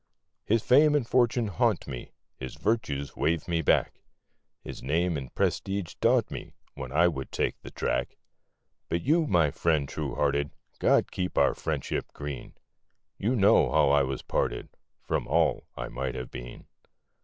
[0.43, 4.01] His fame and fortune haunt me; His virtues wave me back;
[4.63, 8.17] His name and prestige daunt me When I would take the track;
[8.89, 12.55] But you, my friend true hearted God keep our friendship green!
[13.19, 14.69] You know how I was parted
[15.03, 16.65] From all I might have been.